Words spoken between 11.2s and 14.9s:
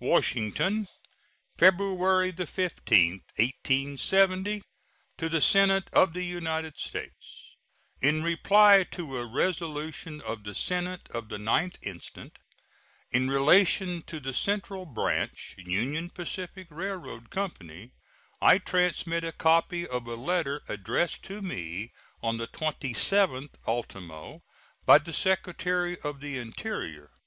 the 9th instant, in relation to the Central